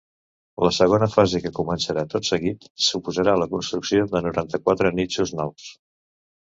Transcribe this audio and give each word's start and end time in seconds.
La 0.67 0.69
segona 0.77 1.09
fase 1.15 1.41
que 1.43 1.51
començarà 1.59 2.05
tot 2.15 2.29
seguit, 2.31 2.67
suposarà 2.87 3.37
la 3.43 3.51
construcció 3.55 4.11
de 4.17 4.27
noranta-quatre 4.31 4.97
nínxols 5.03 5.39
nous. 5.41 5.73